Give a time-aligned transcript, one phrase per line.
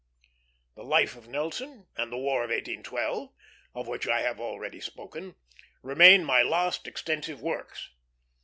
[0.73, 3.29] The Life of Nelson, and The War of 1812,
[3.75, 5.35] of which I have already spoken,
[5.83, 7.91] remain my last extensive works.